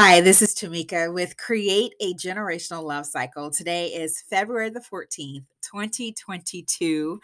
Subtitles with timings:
[0.00, 3.50] Hi, this is Tamika with Create a Generational Love Cycle.
[3.50, 7.20] Today is February the 14th, 2022,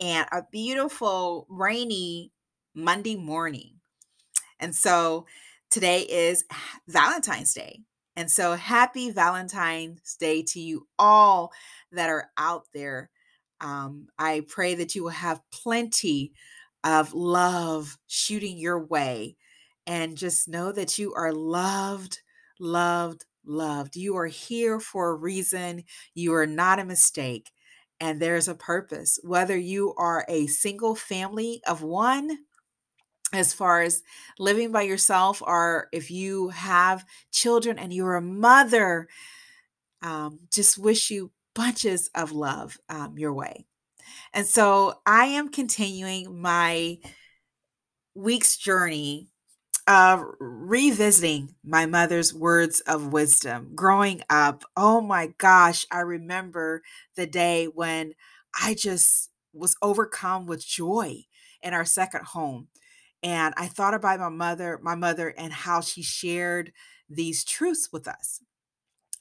[0.00, 2.32] and a beautiful rainy
[2.74, 3.72] Monday morning.
[4.58, 5.26] And so
[5.70, 6.46] today is
[6.88, 7.80] Valentine's Day.
[8.16, 11.52] And so happy Valentine's Day to you all
[11.92, 13.10] that are out there.
[13.60, 16.32] Um, I pray that you will have plenty
[16.84, 19.36] of love shooting your way
[19.86, 22.20] and just know that you are loved,
[22.58, 23.96] loved, loved.
[23.96, 25.84] You are here for a reason.
[26.14, 27.50] You are not a mistake,
[28.00, 29.18] and there's a purpose.
[29.22, 32.38] Whether you are a single family of one,
[33.32, 34.02] as far as
[34.38, 39.08] living by yourself, or if you have children and you're a mother,
[40.02, 43.66] um, just wish you bunches of love um, your way.
[44.32, 46.98] And so I am continuing my
[48.14, 49.28] week's journey
[49.86, 54.64] uh, revisiting my mother's words of wisdom growing up.
[54.76, 56.82] Oh my gosh, I remember
[57.16, 58.14] the day when
[58.60, 61.24] I just was overcome with joy
[61.62, 62.68] in our second home.
[63.22, 66.72] And I thought about my mother, my mother, and how she shared
[67.08, 68.40] these truths with us,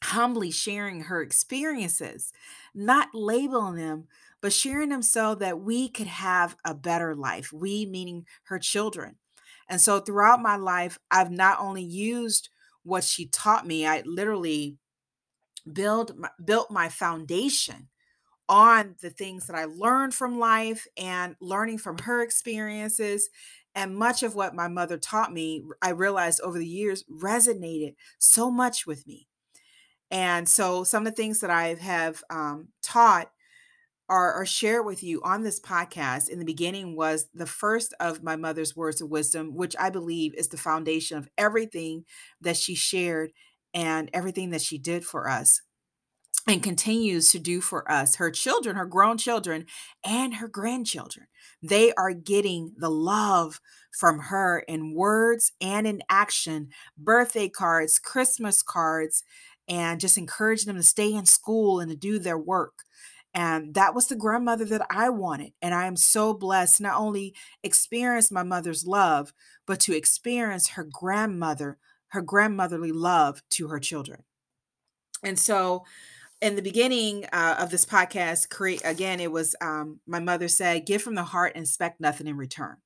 [0.03, 2.34] humbly sharing her experiences,
[2.75, 4.08] not labeling them,
[4.41, 7.53] but sharing them so that we could have a better life.
[7.53, 9.17] We, meaning her children.
[9.69, 12.50] And so throughout my life, I've not only used
[12.83, 14.78] what she taught me, I literally
[15.72, 17.88] build my, built my foundation
[18.50, 23.30] on the things that I learned from life and learning from her experiences.
[23.75, 28.52] And much of what my mother taught me, I realized over the years resonated so
[28.52, 29.28] much with me.
[30.11, 33.31] And so some of the things that I have um, taught
[34.09, 38.23] or, or share with you on this podcast in the beginning was the first of
[38.23, 42.06] my mother's words of wisdom, which I believe is the foundation of everything
[42.42, 43.31] that she shared
[43.74, 45.62] and everything that she did for us
[46.48, 48.16] and continues to do for us.
[48.16, 49.66] Her children, her grown children,
[50.03, 51.28] and her grandchildren,
[51.62, 53.62] they are getting the love
[53.97, 59.24] from her in words and in action, birthday cards, Christmas cards,
[59.69, 62.84] and just encouraging them to stay in school and to do their work.
[63.33, 65.53] And that was the grandmother that I wanted.
[65.61, 67.33] And I am so blessed not only
[67.63, 69.33] experience my mother's love,
[69.66, 71.77] but to experience her grandmother,
[72.09, 74.23] her grandmotherly love to her children.
[75.23, 75.83] And so
[76.41, 80.85] in the beginning uh, of this podcast, create again, it was um, my mother said,
[80.85, 82.77] give from the heart and expect nothing in return.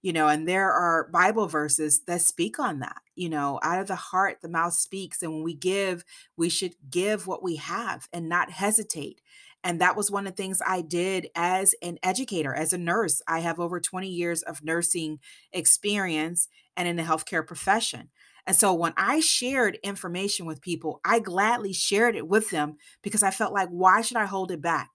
[0.00, 3.00] You know, and there are Bible verses that speak on that.
[3.16, 5.22] You know, out of the heart, the mouth speaks.
[5.22, 6.04] And when we give,
[6.36, 9.22] we should give what we have and not hesitate
[9.64, 13.22] and that was one of the things I did as an educator, as a nurse.
[13.26, 15.18] I have over 20 years of nursing
[15.52, 18.10] experience and in the healthcare profession.
[18.46, 23.22] And so when I shared information with people, I gladly shared it with them because
[23.22, 24.90] I felt like, why should I hold it back?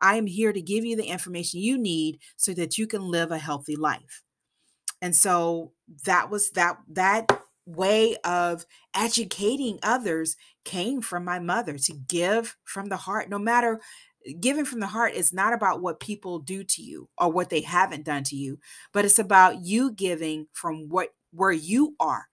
[0.00, 3.30] I am here to give you the information you need so that you can live
[3.30, 4.22] a healthy life.
[5.02, 5.72] And so
[6.06, 7.28] that was that that
[7.66, 8.64] way of
[8.94, 13.80] educating others came from my mother to give from the heart no matter
[14.40, 17.60] giving from the heart is not about what people do to you or what they
[17.60, 18.58] haven't done to you
[18.92, 22.26] but it's about you giving from what where you are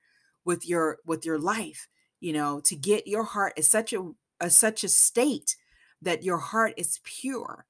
[0.45, 1.87] with your with your life
[2.19, 5.55] you know to get your heart is such a, a such a state
[6.01, 7.65] that your heart is pure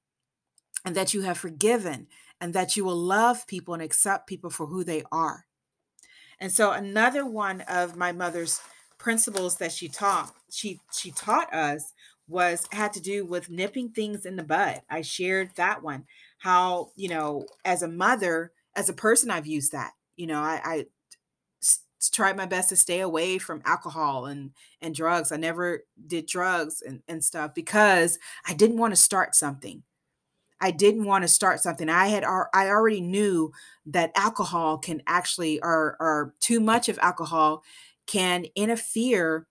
[0.84, 2.06] and that you have forgiven
[2.40, 5.46] and that you will love people and accept people for who they are.
[6.40, 8.60] And so another one of my mother's
[8.98, 11.92] principles that she taught she she taught us
[12.32, 14.80] was had to do with nipping things in the bud.
[14.90, 16.04] I shared that one.
[16.38, 19.92] How, you know, as a mother, as a person, I've used that.
[20.16, 20.86] You know, I, I
[22.10, 24.50] tried my best to stay away from alcohol and
[24.80, 25.30] and drugs.
[25.30, 29.82] I never did drugs and, and stuff because I didn't want to start something.
[30.60, 31.88] I didn't want to start something.
[31.88, 33.52] I had I already knew
[33.86, 37.62] that alcohol can actually or or too much of alcohol
[38.06, 39.46] can interfere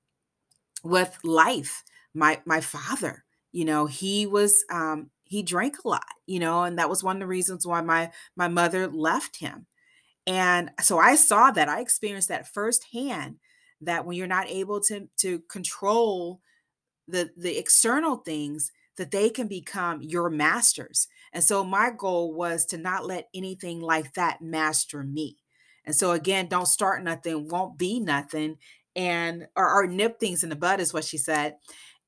[0.84, 6.40] with life my my father you know he was um he drank a lot you
[6.40, 9.66] know and that was one of the reasons why my my mother left him.
[10.28, 13.38] And so i saw that i experienced that firsthand
[13.82, 16.42] that when you're not able to to control
[17.08, 21.08] the the external things that they can become your masters.
[21.34, 25.38] And so my goal was to not let anything like that master me.
[25.86, 28.58] And so again don't start nothing won't be nothing
[28.96, 31.56] and or, or nip things in the bud is what she said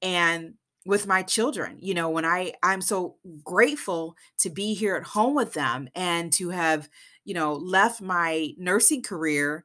[0.03, 0.55] and
[0.85, 5.33] with my children you know when i i'm so grateful to be here at home
[5.33, 6.89] with them and to have
[7.25, 9.63] you know left my nursing career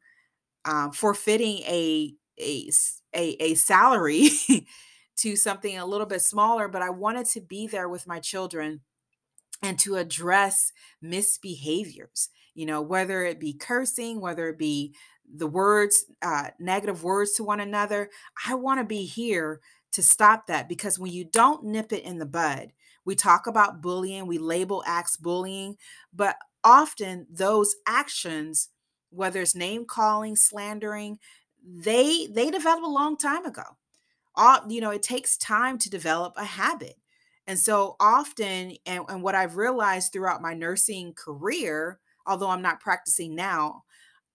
[0.64, 2.70] um, forfeiting a a
[3.14, 4.30] a, a salary
[5.18, 8.80] to something a little bit smaller, but I wanted to be there with my children
[9.62, 14.94] and to address misbehaviors, you know, whether it be cursing, whether it be
[15.30, 18.10] the words, uh, negative words to one another.
[18.46, 19.60] I want to be here
[19.92, 22.72] to stop that because when you don't nip it in the bud,
[23.04, 25.76] we talk about bullying, we label acts bullying,
[26.12, 28.68] but often those actions,
[29.10, 31.18] whether it's name calling, slandering,
[31.64, 33.62] they they develop a long time ago.
[34.36, 36.96] All you know, it takes time to develop a habit.
[37.46, 42.80] And so often, and, and what I've realized throughout my nursing career, although I'm not
[42.80, 43.84] practicing now,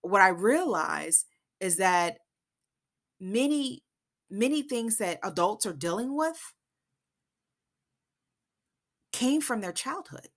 [0.02, 1.26] what I realize
[1.60, 2.18] is that
[3.20, 3.84] many,
[4.30, 6.54] many things that adults are dealing with
[9.12, 10.30] came from their childhood.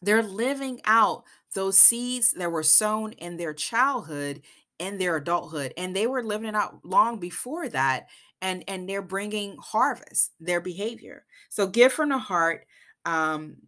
[0.00, 1.24] They're living out
[1.54, 4.42] those seeds that were sown in their childhood
[4.78, 8.08] in their adulthood and they were living it out long before that
[8.40, 11.24] and and they're bringing harvest their behavior.
[11.50, 12.66] So give from the heart
[13.04, 13.58] um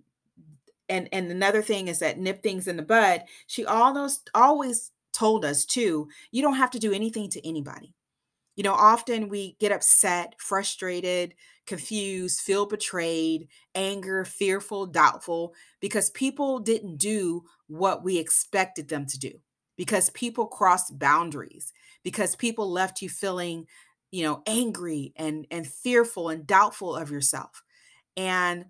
[0.88, 3.24] and and another thing is that nip things in the bud.
[3.46, 7.94] She almost always told us too you don't have to do anything to anybody
[8.56, 11.34] you know often we get upset frustrated
[11.66, 19.18] confused feel betrayed anger fearful doubtful because people didn't do what we expected them to
[19.18, 19.32] do
[19.76, 21.72] because people crossed boundaries
[22.02, 23.66] because people left you feeling
[24.10, 27.62] you know angry and and fearful and doubtful of yourself.
[28.16, 28.66] And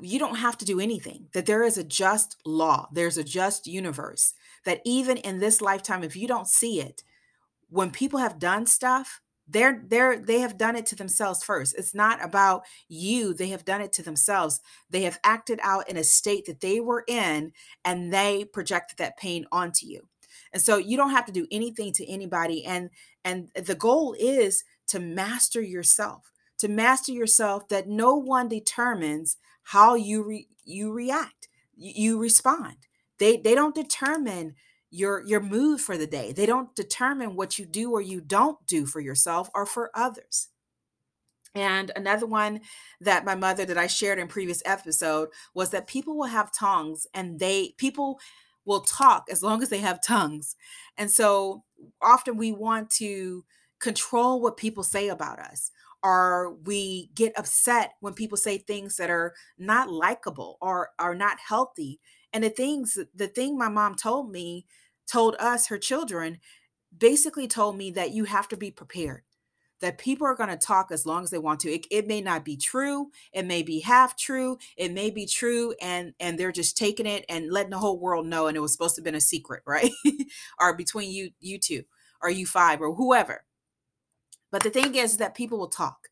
[0.00, 3.66] you don't have to do anything that there is a just law there's a just
[3.66, 4.32] universe
[4.64, 7.02] that even in this lifetime if you don't see it
[7.68, 9.20] when people have done stuff
[9.50, 11.74] they're they're they have done it to themselves first.
[11.78, 14.60] It's not about you they have done it to themselves.
[14.90, 19.16] They have acted out in a state that they were in and they projected that
[19.16, 20.02] pain onto you.
[20.52, 22.90] And so you don't have to do anything to anybody and
[23.24, 29.94] and the goal is to master yourself to master yourself that no one determines how
[29.94, 31.48] you re, you react
[31.78, 32.76] you respond.
[33.18, 34.56] They they don't determine
[34.90, 36.32] your your mood for the day.
[36.32, 40.48] They don't determine what you do or you don't do for yourself or for others.
[41.54, 42.60] And another one
[43.00, 47.06] that my mother that I shared in previous episode was that people will have tongues
[47.14, 48.18] and they people
[48.64, 50.54] will talk as long as they have tongues.
[50.96, 51.64] And so
[52.02, 53.44] often we want to
[53.80, 55.70] control what people say about us
[56.02, 61.38] or we get upset when people say things that are not likable or are not
[61.40, 61.98] healthy
[62.32, 64.66] and the things, the thing my mom told me,
[65.10, 66.38] told us, her children,
[66.96, 69.22] basically told me that you have to be prepared
[69.80, 71.70] that people are going to talk as long as they want to.
[71.70, 75.74] It, it, may not be true it may be half true it may be true
[75.80, 78.72] and and they're just taking it and letting the whole world know and it was
[78.72, 79.90] supposed to have been a secret right?
[80.58, 81.82] Or between you you two
[82.22, 83.44] or you five or whoever.
[84.50, 86.07] But the thing is that people will talk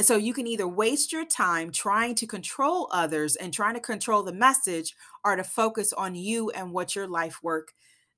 [0.00, 3.80] and so you can either waste your time trying to control others and trying to
[3.80, 7.74] control the message or to focus on you and what your life work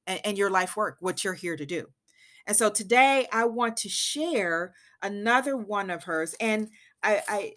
[0.06, 1.88] and, your life work, what you're here to do.
[2.46, 6.36] And so today I want to share another one of hers.
[6.38, 6.68] And
[7.02, 7.54] I, I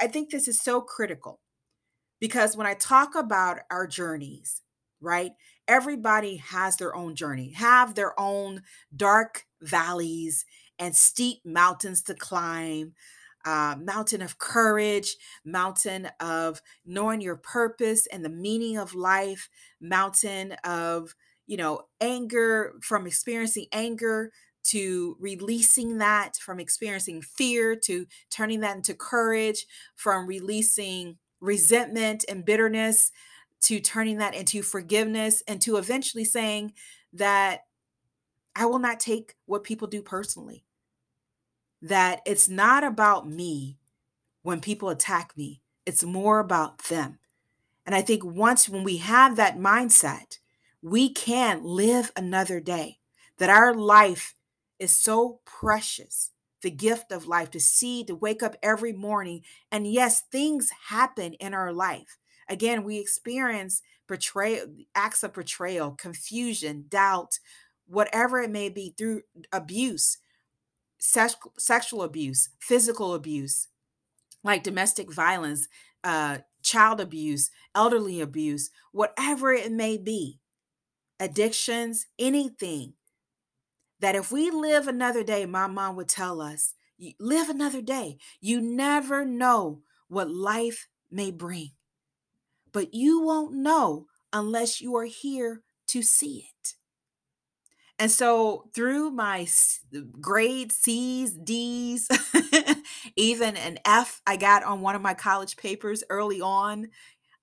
[0.00, 1.40] I think this is so critical
[2.20, 4.62] because when I talk about our journeys,
[5.00, 5.32] right?
[5.66, 8.62] Everybody has their own journey, have their own
[8.94, 10.44] dark valleys
[10.78, 12.92] and steep mountains to climb,
[13.46, 19.48] uh, mountain of courage, mountain of knowing your purpose and the meaning of life,
[19.80, 21.14] mountain of,
[21.46, 24.32] you know, anger from experiencing anger
[24.64, 32.44] to releasing that, from experiencing fear to turning that into courage, from releasing resentment and
[32.44, 33.12] bitterness
[33.62, 36.72] to turning that into forgiveness and to eventually saying
[37.12, 37.60] that
[38.56, 40.64] I will not take what people do personally
[41.82, 43.78] that it's not about me
[44.42, 47.18] when people attack me, it's more about them.
[47.84, 50.38] And I think once when we have that mindset,
[50.82, 52.98] we can live another day,
[53.38, 54.34] that our life
[54.78, 56.30] is so precious.
[56.62, 59.42] The gift of life to see, to wake up every morning.
[59.70, 62.18] And yes, things happen in our life.
[62.48, 67.38] Again, we experience betrayal, acts of betrayal, confusion, doubt,
[67.86, 70.18] whatever it may be through abuse
[70.98, 73.68] sex, sexual abuse, physical abuse,
[74.42, 75.68] like domestic violence,
[76.04, 80.40] uh, child abuse, elderly abuse, whatever it may be,
[81.18, 82.94] addictions, anything.
[84.00, 86.74] That if we live another day, my mom would tell us,
[87.18, 88.18] live another day.
[88.40, 91.70] You never know what life may bring,
[92.72, 96.74] but you won't know unless you are here to see it.
[97.98, 99.46] And so through my
[100.20, 102.08] grade C's, D's,
[103.16, 106.88] even an F I got on one of my college papers early on.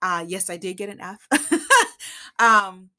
[0.01, 1.27] Uh, yes, I did get an F.
[2.39, 2.89] um,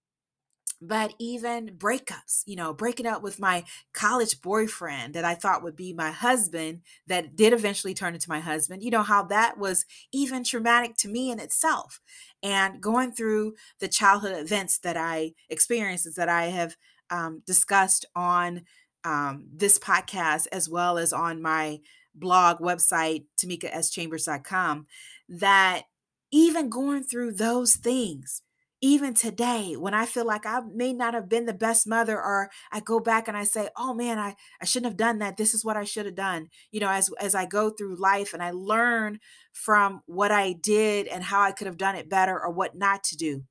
[0.83, 5.77] but even breakups, you know, breaking up with my college boyfriend that I thought would
[5.77, 9.87] be my husband, that did eventually turn into my husband, you know, how that was
[10.13, 12.01] even traumatic to me in itself.
[12.43, 16.77] And going through the childhood events that I experiences that I have
[17.11, 18.63] um, discussed on
[19.05, 21.81] um, this podcast, as well as on my
[22.15, 24.87] blog website, tamikaschambers.com,
[25.29, 25.83] that
[26.31, 28.43] even going through those things,
[28.85, 32.51] even today when i feel like i may not have been the best mother or
[32.71, 35.39] i go back and i say oh man i, I shouldn't have done that.
[35.39, 36.49] This is what i should have done.
[36.71, 39.21] You know as as i go through life and i learn
[39.55, 43.03] from what i did and how i could have done it better or what not
[43.05, 43.45] to do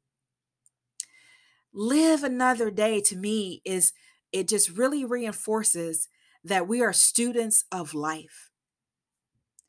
[1.73, 3.93] live another day to me is
[4.31, 6.07] it just really reinforces
[6.43, 8.51] that we are students of life.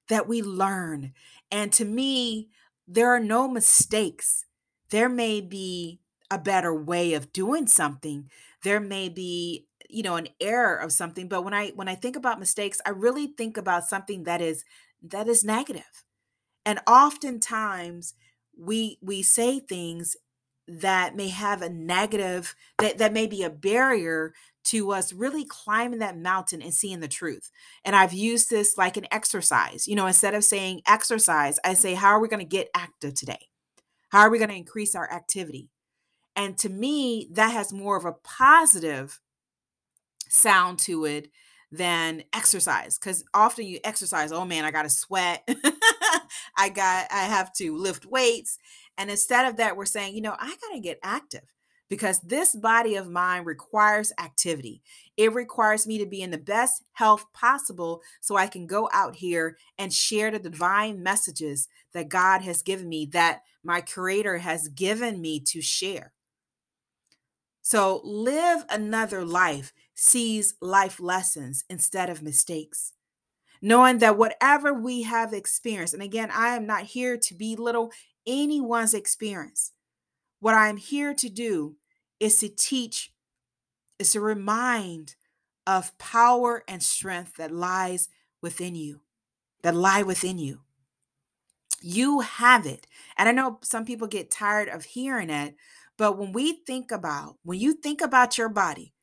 [0.08, 1.12] That we learn.
[1.50, 2.50] And to me
[2.86, 4.44] there are no mistakes.
[4.90, 8.30] There may be a better way of doing something.
[8.62, 12.16] There may be you know an error of something but when i when i think
[12.16, 14.64] about mistakes i really think about something that is
[15.02, 16.04] that is negative.
[16.66, 18.14] And oftentimes
[18.56, 20.16] we we say things
[20.66, 24.32] that may have a negative that that may be a barrier
[24.64, 27.50] to us really climbing that mountain and seeing the truth.
[27.84, 29.86] And I've used this like an exercise.
[29.86, 33.14] You know, instead of saying exercise, I say how are we going to get active
[33.14, 33.48] today?
[34.08, 35.68] How are we going to increase our activity?
[36.36, 39.20] And to me, that has more of a positive
[40.28, 41.30] sound to it
[41.70, 45.42] than exercise because often you exercise oh man i gotta sweat
[46.56, 48.58] i got i have to lift weights
[48.98, 51.42] and instead of that we're saying you know i gotta get active
[51.88, 54.82] because this body of mine requires activity.
[55.16, 59.16] It requires me to be in the best health possible so I can go out
[59.16, 64.68] here and share the divine messages that God has given me, that my Creator has
[64.68, 66.12] given me to share.
[67.62, 72.92] So live another life, seize life lessons instead of mistakes.
[73.62, 77.92] Knowing that whatever we have experienced, and again, I am not here to belittle
[78.26, 79.72] anyone's experience.
[80.40, 81.76] What I'm here to do
[82.20, 83.12] is to teach,
[83.98, 85.16] is to remind
[85.66, 88.08] of power and strength that lies
[88.42, 89.00] within you,
[89.62, 90.60] that lie within you.
[91.80, 92.86] You have it.
[93.16, 95.54] And I know some people get tired of hearing it,
[95.96, 98.94] but when we think about, when you think about your body,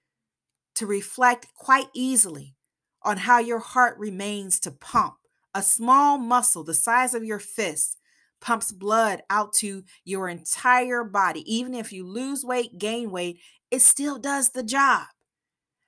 [0.76, 2.56] to reflect quite easily
[3.04, 5.16] on how your heart remains to pump,
[5.54, 7.98] a small muscle the size of your fist
[8.42, 11.44] pumps blood out to your entire body.
[11.54, 15.06] Even if you lose weight, gain weight, it still does the job.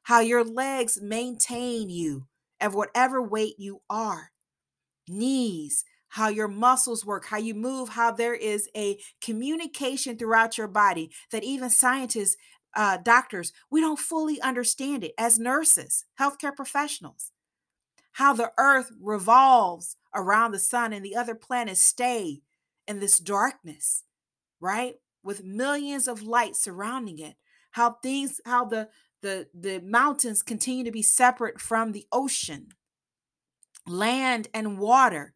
[0.03, 2.27] How your legs maintain you
[2.59, 4.31] at whatever weight you are.
[5.07, 10.67] Knees, how your muscles work, how you move, how there is a communication throughout your
[10.67, 12.37] body that even scientists,
[12.75, 17.31] uh, doctors, we don't fully understand it as nurses, healthcare professionals
[18.13, 22.41] how the earth revolves around the sun and the other planets stay
[22.87, 24.03] in this darkness,
[24.59, 24.95] right?
[25.23, 27.35] With millions of lights surrounding it.
[27.71, 28.89] How things, how the
[29.21, 32.67] the the mountains continue to be separate from the ocean,
[33.87, 35.33] land and water.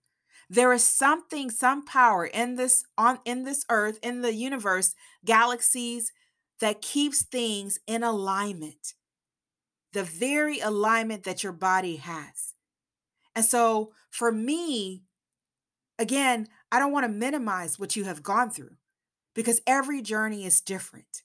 [0.49, 4.93] There is something, some power in this on in this earth, in the universe,
[5.25, 6.11] galaxies
[6.59, 8.93] that keeps things in alignment.
[9.93, 12.53] The very alignment that your body has.
[13.37, 15.03] And so for me,
[15.99, 18.77] again, I don't want to minimize what you have gone through
[19.35, 21.21] because every journey is different.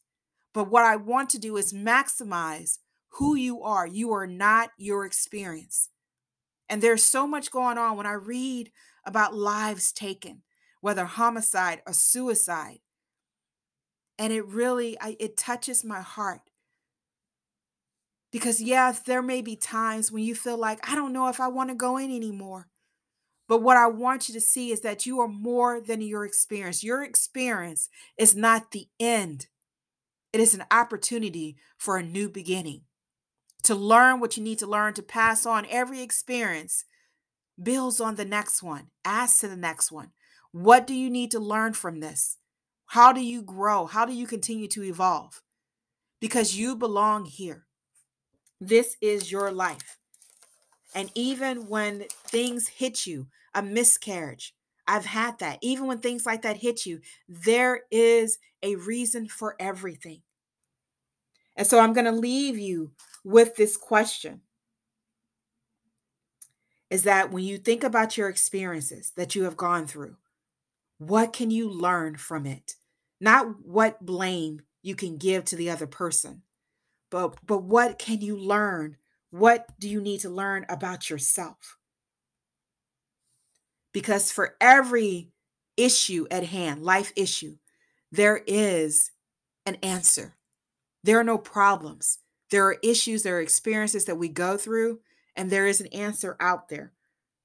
[0.52, 2.80] But what I want to do is maximize
[3.12, 3.86] who you are.
[3.86, 5.88] You are not your experience.
[6.68, 8.72] And there's so much going on when I read
[9.06, 10.42] about lives taken,
[10.82, 12.80] whether homicide or suicide.
[14.18, 16.42] And it really I, it touches my heart
[18.32, 21.48] because, yeah, there may be times when you feel like, I don't know if I
[21.48, 22.68] want to go in anymore.
[23.46, 26.82] But what I want you to see is that you are more than your experience.
[26.82, 29.46] Your experience is not the end,
[30.32, 32.82] it is an opportunity for a new beginning.
[33.64, 36.84] To learn what you need to learn, to pass on every experience,
[37.62, 40.12] builds on the next one, adds to the next one.
[40.52, 42.38] What do you need to learn from this?
[42.86, 43.86] How do you grow?
[43.86, 45.42] How do you continue to evolve?
[46.20, 47.66] Because you belong here.
[48.64, 49.98] This is your life.
[50.94, 54.54] And even when things hit you, a miscarriage,
[54.86, 55.58] I've had that.
[55.62, 60.22] Even when things like that hit you, there is a reason for everything.
[61.56, 62.92] And so I'm going to leave you
[63.24, 64.42] with this question
[66.88, 70.18] is that when you think about your experiences that you have gone through,
[70.98, 72.76] what can you learn from it?
[73.20, 76.42] Not what blame you can give to the other person,
[77.12, 78.96] but but what can you learn?
[79.30, 81.76] What do you need to learn about yourself?
[83.92, 85.30] Because for every
[85.76, 87.56] issue at hand, life issue,
[88.10, 89.10] there is
[89.66, 90.34] an answer.
[91.04, 92.18] There are no problems.
[92.50, 95.00] There are issues, there are experiences that we go through
[95.36, 96.92] and there is an answer out there.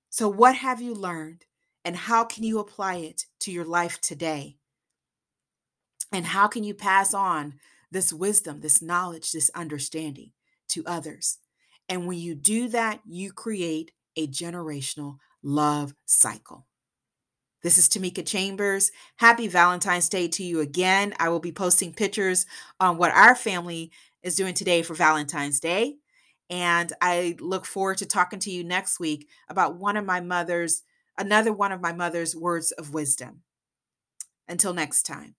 [0.10, 1.46] So, what have you learned,
[1.84, 4.58] and how can you apply it to your life today?
[6.12, 7.56] And how can you pass on
[7.92, 10.32] this wisdom, this knowledge, this understanding
[10.70, 11.38] to others?
[11.90, 16.66] And when you do that, you create a generational love cycle.
[17.64, 18.92] This is Tamika Chambers.
[19.18, 21.14] Happy Valentine's Day to you again.
[21.20, 22.46] I will be posting pictures
[22.80, 23.92] on what our family
[24.22, 25.96] is doing today for Valentine's Day.
[26.50, 30.84] And I look forward to talking to you next week about one of my mother's,
[31.18, 33.42] another one of my mother's words of wisdom.
[34.48, 35.36] Until next time,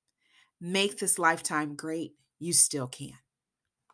[0.61, 2.13] make this lifetime great.
[2.41, 3.28] You still can.